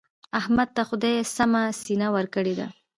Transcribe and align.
احمد 0.39 0.69
ته 0.75 0.81
خدای 0.89 1.15
سمه 1.35 1.63
سینه 1.81 2.07
ورکړې 2.15 2.53
ده. 2.59 2.67